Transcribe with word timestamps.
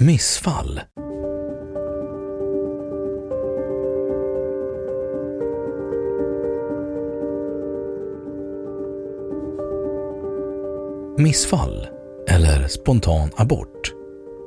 Missfall. 0.00 0.80
Missfall, 11.18 11.86
eller 12.28 12.68
spontan 12.68 13.30
abort, 13.36 13.94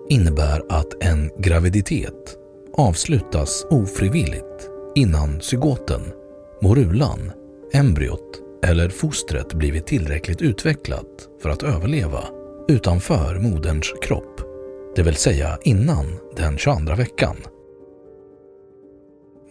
innebär 0.10 0.62
att 0.70 1.04
en 1.04 1.30
graviditet 1.38 2.38
avslutas 2.74 3.66
ofrivilligt 3.70 4.70
innan 4.96 5.42
zygoten, 5.42 6.02
morulan, 6.62 7.32
embryot 7.74 8.42
eller 8.64 8.90
fostret 8.90 9.54
blivit 9.54 9.88
tillräckligt 9.88 10.42
utvecklat 10.42 11.28
för 11.42 11.50
att 11.50 11.64
överleva 11.64 12.24
utanför 12.68 13.40
moderns 13.40 13.94
kropp, 14.02 14.49
det 14.96 15.04
vill 15.04 15.16
säga 15.16 15.58
innan 15.64 16.06
den 16.36 16.58
22 16.58 16.96
veckan. 16.96 17.36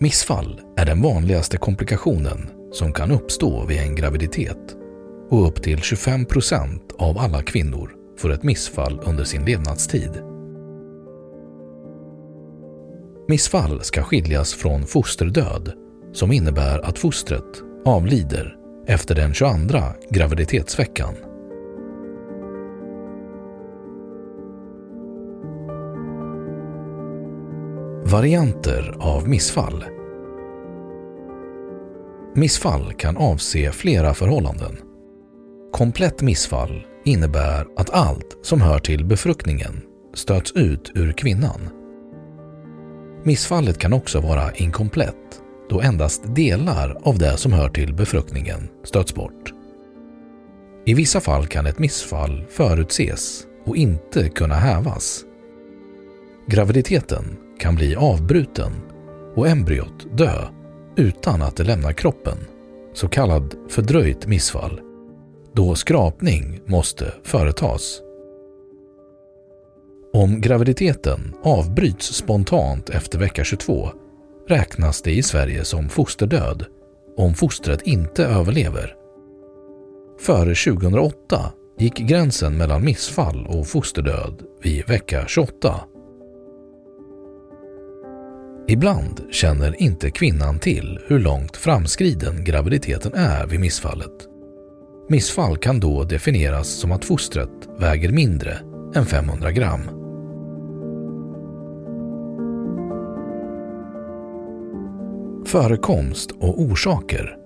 Missfall 0.01 0.61
är 0.77 0.87
den 0.87 1.03
vanligaste 1.03 1.57
komplikationen 1.57 2.51
som 2.73 2.93
kan 2.93 3.11
uppstå 3.11 3.67
vid 3.67 3.79
en 3.79 3.95
graviditet 3.95 4.77
och 5.31 5.47
upp 5.47 5.63
till 5.63 5.79
25 5.79 6.25
procent 6.25 6.93
av 6.99 7.19
alla 7.19 7.43
kvinnor 7.43 7.91
får 8.19 8.33
ett 8.33 8.43
missfall 8.43 9.01
under 9.05 9.25
sin 9.25 9.45
levnadstid. 9.45 10.11
Missfall 13.29 13.81
ska 13.85 14.03
skiljas 14.03 14.55
från 14.55 14.87
fosterdöd 14.87 15.73
som 16.13 16.33
innebär 16.33 16.79
att 16.79 16.99
fostret 16.99 17.63
avlider 17.85 18.57
efter 18.87 19.15
den 19.15 19.35
22 19.35 19.79
graviditetsveckan. 20.11 21.15
Varianter 28.11 28.95
av 28.99 29.29
missfall 29.29 29.85
Missfall 32.35 32.93
kan 32.93 33.17
avse 33.17 33.73
flera 33.73 34.15
förhållanden. 34.15 34.77
Komplett 35.73 36.23
missfall 36.23 36.87
innebär 37.05 37.67
att 37.77 37.91
allt 37.91 38.39
som 38.43 38.61
hör 38.61 38.79
till 38.79 39.05
befruktningen 39.05 39.83
stöts 40.15 40.53
ut 40.53 40.93
ur 40.95 41.13
kvinnan. 41.13 41.69
Missfallet 43.25 43.79
kan 43.79 43.93
också 43.93 44.21
vara 44.21 44.53
inkomplett 44.53 45.41
då 45.71 45.81
endast 45.81 46.35
delar 46.35 46.99
av 47.03 47.19
det 47.19 47.37
som 47.37 47.53
hör 47.53 47.69
till 47.69 47.95
befruktningen 47.95 48.69
stöts 48.85 49.15
bort. 49.15 49.53
I 50.87 50.95
vissa 50.95 51.21
fall 51.21 51.47
kan 51.47 51.67
ett 51.67 51.79
missfall 51.79 52.45
förutses 52.49 53.47
och 53.65 53.77
inte 53.77 54.29
kunna 54.29 54.55
hävas. 54.55 55.25
Graviditeten 56.47 57.25
kan 57.61 57.75
bli 57.75 57.97
avbruten 57.97 58.73
och 59.35 59.49
embryot 59.49 60.19
dö 60.19 60.49
utan 60.97 61.43
att 61.43 61.57
det 61.57 61.65
lämnar 61.65 61.93
kroppen, 61.93 62.39
så 62.93 63.09
kallad 63.09 63.55
fördröjt 63.69 64.27
missfall, 64.27 64.81
då 65.53 65.75
skrapning 65.75 66.61
måste 66.67 67.15
företas. 67.25 68.01
Om 70.13 70.41
graviditeten 70.41 71.35
avbryts 71.43 72.07
spontant 72.07 72.91
efter 72.91 73.19
vecka 73.19 73.45
22 73.45 73.89
räknas 74.49 75.03
det 75.03 75.13
i 75.13 75.23
Sverige 75.23 75.65
som 75.65 75.89
fosterdöd 75.89 76.65
om 77.17 77.35
fostret 77.35 77.83
inte 77.83 78.25
överlever. 78.25 78.95
Före 80.21 80.55
2008 80.55 81.53
gick 81.79 81.99
gränsen 81.99 82.57
mellan 82.57 82.85
missfall 82.85 83.47
och 83.47 83.67
fosterdöd 83.67 84.43
vid 84.63 84.89
vecka 84.89 85.25
28. 85.29 85.81
Ibland 88.71 89.23
känner 89.31 89.83
inte 89.83 90.11
kvinnan 90.11 90.59
till 90.59 90.99
hur 91.07 91.19
långt 91.19 91.57
framskriden 91.57 92.45
graviditeten 92.45 93.15
är 93.15 93.47
vid 93.47 93.61
missfallet. 93.61 94.29
Missfall 95.09 95.57
kan 95.57 95.81
då 95.81 96.05
definieras 96.05 96.69
som 96.69 96.93
att 96.93 97.05
fostret 97.05 97.51
väger 97.79 98.13
mindre 98.13 98.59
än 98.95 99.07
500 99.07 99.53
gram. 99.53 99.81
Förekomst 105.47 106.31
och 106.31 106.61
orsaker 106.61 107.37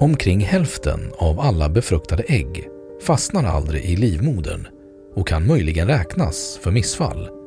Omkring 0.00 0.40
hälften 0.40 1.00
av 1.18 1.40
alla 1.40 1.68
befruktade 1.68 2.22
ägg 2.22 2.68
fastnar 3.02 3.44
aldrig 3.44 3.84
i 3.84 3.96
livmodern 3.96 4.66
och 5.14 5.28
kan 5.28 5.46
möjligen 5.46 5.86
räknas 5.86 6.58
för 6.62 6.70
missfall. 6.70 7.37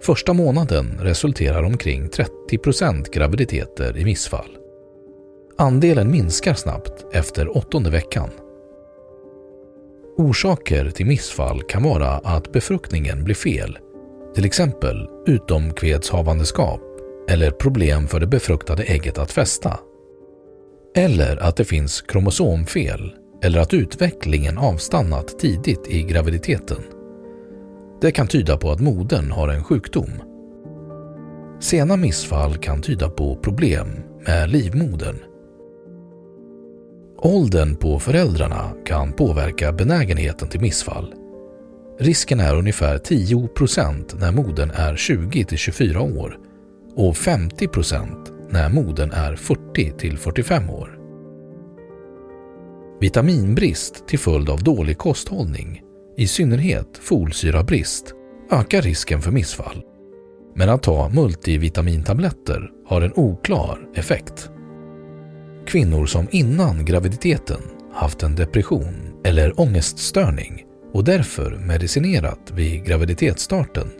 Första 0.00 0.32
månaden 0.32 0.98
resulterar 1.02 1.62
omkring 1.62 2.08
30% 2.50 3.10
graviditeter 3.10 3.96
i 3.96 4.04
missfall. 4.04 4.58
Andelen 5.58 6.10
minskar 6.10 6.54
snabbt 6.54 7.06
efter 7.12 7.56
åttonde 7.56 7.90
veckan. 7.90 8.30
Orsaker 10.16 10.90
till 10.90 11.06
missfall 11.06 11.62
kan 11.62 11.82
vara 11.82 12.08
att 12.08 12.52
befruktningen 12.52 13.24
blir 13.24 13.34
fel, 13.34 13.78
till 14.34 14.44
exempel 14.44 15.08
utomkvedshavandeskap 15.26 16.80
eller 17.28 17.50
problem 17.50 18.06
för 18.06 18.20
det 18.20 18.26
befruktade 18.26 18.82
ägget 18.82 19.18
att 19.18 19.32
fästa. 19.32 19.78
Eller 20.94 21.36
att 21.36 21.56
det 21.56 21.64
finns 21.64 22.02
kromosomfel 22.02 23.14
eller 23.42 23.60
att 23.60 23.74
utvecklingen 23.74 24.58
avstannat 24.58 25.38
tidigt 25.38 25.88
i 25.88 26.02
graviditeten. 26.02 26.95
Det 28.00 28.10
kan 28.10 28.26
tyda 28.26 28.56
på 28.56 28.70
att 28.70 28.80
modern 28.80 29.30
har 29.30 29.48
en 29.48 29.64
sjukdom. 29.64 30.10
Sena 31.60 31.96
missfall 31.96 32.56
kan 32.56 32.82
tyda 32.82 33.10
på 33.10 33.36
problem 33.36 33.88
med 34.26 34.50
livmodern. 34.50 35.16
Åldern 37.18 37.76
på 37.76 37.98
föräldrarna 37.98 38.70
kan 38.84 39.12
påverka 39.12 39.72
benägenheten 39.72 40.48
till 40.48 40.60
missfall. 40.60 41.14
Risken 41.98 42.40
är 42.40 42.56
ungefär 42.56 42.98
10% 42.98 44.20
när 44.20 44.32
modern 44.32 44.70
är 44.74 44.96
20 44.96 45.46
24 45.56 46.00
år 46.00 46.38
och 46.94 47.14
50% 47.14 48.06
när 48.50 48.68
modern 48.68 49.10
är 49.10 49.36
40 49.36 50.16
45 50.16 50.70
år. 50.70 50.98
Vitaminbrist 53.00 54.06
till 54.08 54.18
följd 54.18 54.50
av 54.50 54.62
dålig 54.62 54.98
kosthållning, 54.98 55.82
i 56.16 56.26
synnerhet 56.26 56.98
folsyrabrist, 57.02 58.14
ökar 58.50 58.82
risken 58.82 59.22
för 59.22 59.30
missfall. 59.30 59.82
Men 60.54 60.68
att 60.68 60.82
ta 60.82 61.08
multivitamintabletter 61.08 62.70
har 62.86 63.00
en 63.00 63.12
oklar 63.16 63.88
effekt. 63.94 64.50
Kvinnor 65.66 66.06
som 66.06 66.28
innan 66.30 66.84
graviditeten 66.84 67.60
haft 67.92 68.22
en 68.22 68.34
depression 68.34 69.20
eller 69.24 69.60
ångeststörning 69.60 70.64
och 70.92 71.04
därför 71.04 71.56
medicinerat 71.56 72.52
vid 72.54 72.84
graviditetsstarten 72.84 73.90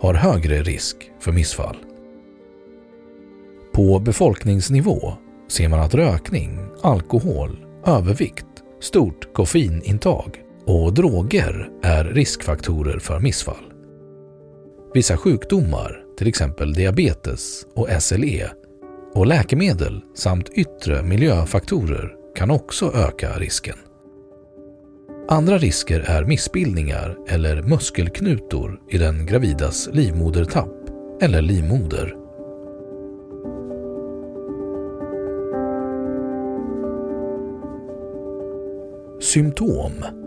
har 0.00 0.14
högre 0.14 0.62
risk 0.62 0.96
för 1.20 1.32
missfall. 1.32 1.76
På 3.72 3.98
befolkningsnivå 3.98 5.14
ser 5.48 5.68
man 5.68 5.80
att 5.80 5.94
rökning, 5.94 6.58
alkohol, 6.82 7.66
övervikt, 7.86 8.46
stort 8.80 9.34
koffeinintag 9.34 10.43
och 10.66 10.94
droger 10.94 11.68
är 11.82 12.04
riskfaktorer 12.04 12.98
för 12.98 13.20
missfall. 13.20 13.64
Vissa 14.94 15.16
sjukdomar, 15.16 16.04
till 16.18 16.28
exempel 16.28 16.72
diabetes 16.72 17.66
och 17.74 17.88
SLE, 18.02 18.50
och 19.14 19.26
läkemedel 19.26 20.00
samt 20.14 20.48
yttre 20.48 21.02
miljöfaktorer 21.02 22.14
kan 22.36 22.50
också 22.50 22.92
öka 22.94 23.38
risken. 23.38 23.76
Andra 25.28 25.58
risker 25.58 26.00
är 26.00 26.24
missbildningar 26.24 27.16
eller 27.28 27.62
muskelknutor 27.62 28.80
i 28.90 28.98
den 28.98 29.26
gravidas 29.26 29.88
livmodertapp 29.92 30.90
eller 31.20 31.42
livmoder. 31.42 32.16
Symptom 39.20 40.23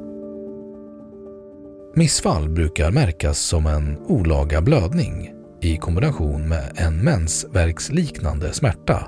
Missfall 1.98 2.50
brukar 2.50 2.92
märkas 2.92 3.40
som 3.40 3.66
en 3.66 3.98
olaga 3.98 4.62
blödning 4.62 5.34
i 5.62 5.78
kombination 5.78 6.50
med 6.50 6.72
en 6.76 7.04
mensvärksliknande 7.04 8.54
smärta. 8.54 9.08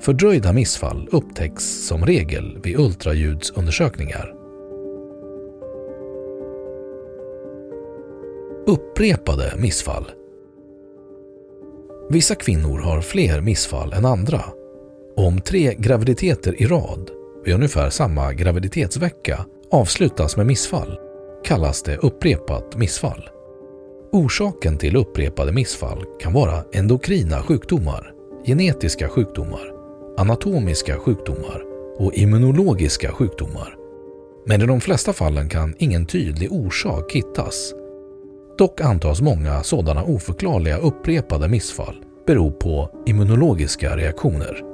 Fördröjda 0.00 0.52
missfall 0.52 1.08
upptäcks 1.12 1.64
som 1.64 2.06
regel 2.06 2.58
vid 2.62 2.78
ultraljudsundersökningar. 2.78 4.34
Upprepade 8.66 9.52
missfall 9.58 10.04
Vissa 12.10 12.34
kvinnor 12.34 12.78
har 12.78 13.00
fler 13.00 13.40
missfall 13.40 13.92
än 13.92 14.04
andra. 14.04 14.40
Om 15.16 15.40
tre 15.40 15.74
graviditeter 15.78 16.62
i 16.62 16.66
rad 16.66 17.10
vid 17.44 17.54
ungefär 17.54 17.90
samma 17.90 18.32
graviditetsvecka 18.32 19.46
avslutas 19.70 20.36
med 20.36 20.46
missfall 20.46 21.09
kallas 21.44 21.82
det 21.82 21.96
upprepat 21.96 22.76
missfall. 22.76 23.28
Orsaken 24.12 24.78
till 24.78 24.96
upprepade 24.96 25.52
missfall 25.52 26.04
kan 26.20 26.32
vara 26.32 26.64
endokrina 26.72 27.42
sjukdomar, 27.42 28.12
genetiska 28.46 29.08
sjukdomar, 29.08 29.72
anatomiska 30.16 30.96
sjukdomar 30.96 31.62
och 31.98 32.14
immunologiska 32.14 33.12
sjukdomar. 33.12 33.76
Men 34.46 34.62
i 34.62 34.66
de 34.66 34.80
flesta 34.80 35.12
fallen 35.12 35.48
kan 35.48 35.74
ingen 35.78 36.06
tydlig 36.06 36.52
orsak 36.52 37.12
hittas. 37.12 37.74
Dock 38.58 38.80
antas 38.80 39.20
många 39.20 39.62
sådana 39.62 40.02
oförklarliga 40.02 40.78
upprepade 40.78 41.48
missfall 41.48 42.04
bero 42.26 42.50
på 42.50 42.90
immunologiska 43.06 43.96
reaktioner. 43.96 44.69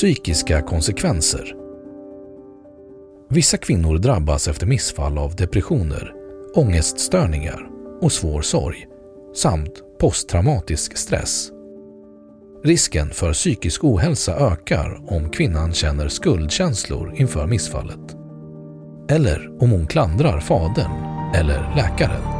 Psykiska 0.00 0.62
konsekvenser 0.62 1.54
Vissa 3.30 3.56
kvinnor 3.56 3.98
drabbas 3.98 4.48
efter 4.48 4.66
missfall 4.66 5.18
av 5.18 5.36
depressioner, 5.36 6.12
ångeststörningar 6.54 7.68
och 8.00 8.12
svår 8.12 8.42
sorg 8.42 8.86
samt 9.34 9.98
posttraumatisk 9.98 10.96
stress. 10.96 11.50
Risken 12.64 13.10
för 13.10 13.32
psykisk 13.32 13.84
ohälsa 13.84 14.36
ökar 14.36 15.12
om 15.12 15.30
kvinnan 15.30 15.72
känner 15.72 16.08
skuldkänslor 16.08 17.14
inför 17.16 17.46
missfallet. 17.46 18.16
Eller 19.08 19.62
om 19.62 19.70
hon 19.70 19.86
klandrar 19.86 20.40
fadern 20.40 20.92
eller 21.34 21.74
läkaren. 21.76 22.39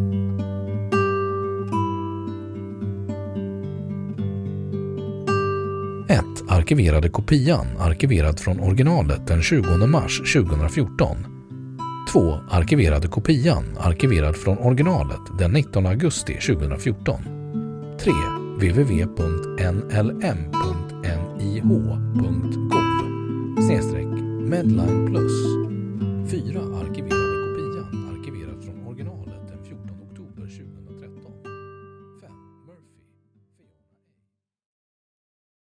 Arkiverade 6.51 7.09
kopian, 7.09 7.67
arkiverad 7.79 8.39
från 8.39 8.59
originalet 8.59 9.27
den 9.27 9.41
20 9.41 9.87
mars 9.87 10.33
2014 10.33 11.17
2. 12.11 12.39
Arkiverade 12.49 13.07
kopian, 13.07 13.63
arkiverad 13.79 14.35
från 14.35 14.57
originalet 14.57 15.19
den 15.39 15.51
19 15.51 15.85
augusti 15.85 16.33
2014. 16.33 17.21
3. 17.99 18.11
www.nlm.nih.gov 18.59 19.31
Medline 24.49 25.07
Plus 25.07 25.31
4. 26.31 26.70